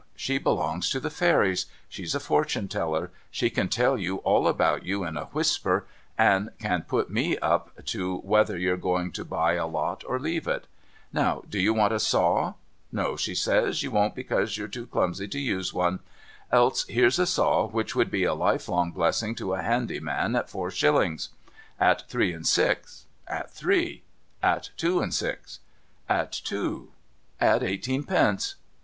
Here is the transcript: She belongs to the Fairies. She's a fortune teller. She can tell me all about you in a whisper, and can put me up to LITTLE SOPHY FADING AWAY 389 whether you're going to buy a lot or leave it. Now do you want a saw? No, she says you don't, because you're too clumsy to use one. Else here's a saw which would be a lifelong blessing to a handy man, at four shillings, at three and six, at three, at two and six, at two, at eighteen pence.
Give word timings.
She 0.15 0.39
belongs 0.39 0.89
to 0.89 0.99
the 0.99 1.11
Fairies. 1.11 1.67
She's 1.87 2.15
a 2.15 2.19
fortune 2.19 2.67
teller. 2.67 3.11
She 3.29 3.51
can 3.51 3.69
tell 3.69 3.97
me 3.97 4.09
all 4.09 4.47
about 4.47 4.83
you 4.83 5.03
in 5.03 5.15
a 5.15 5.25
whisper, 5.25 5.85
and 6.17 6.49
can 6.57 6.81
put 6.81 7.11
me 7.11 7.37
up 7.37 7.69
to 7.85 8.15
LITTLE 8.15 8.17
SOPHY 8.17 8.17
FADING 8.17 8.17
AWAY 8.17 8.21
389 8.23 8.31
whether 8.31 8.57
you're 8.57 8.95
going 8.95 9.11
to 9.11 9.35
buy 9.35 9.53
a 9.53 9.67
lot 9.67 10.03
or 10.07 10.19
leave 10.19 10.47
it. 10.47 10.65
Now 11.13 11.43
do 11.47 11.59
you 11.59 11.75
want 11.75 11.93
a 11.93 11.99
saw? 11.99 12.55
No, 12.91 13.15
she 13.15 13.35
says 13.35 13.83
you 13.83 13.91
don't, 13.91 14.15
because 14.15 14.57
you're 14.57 14.67
too 14.67 14.87
clumsy 14.87 15.27
to 15.27 15.39
use 15.39 15.71
one. 15.71 15.99
Else 16.51 16.83
here's 16.87 17.19
a 17.19 17.27
saw 17.27 17.67
which 17.67 17.93
would 17.95 18.09
be 18.09 18.23
a 18.23 18.33
lifelong 18.33 18.89
blessing 18.89 19.35
to 19.35 19.53
a 19.53 19.61
handy 19.61 19.99
man, 19.99 20.35
at 20.35 20.49
four 20.49 20.71
shillings, 20.71 21.29
at 21.79 22.09
three 22.09 22.33
and 22.33 22.47
six, 22.47 23.05
at 23.27 23.51
three, 23.51 24.01
at 24.41 24.71
two 24.77 24.99
and 24.99 25.13
six, 25.13 25.59
at 26.09 26.31
two, 26.31 26.91
at 27.39 27.61
eighteen 27.61 28.01
pence. 28.03 28.55